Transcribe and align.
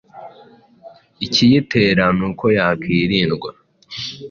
ikiyitera 1.25 2.05
n’uko 2.17 2.45
yakwirindwa. 2.57 3.49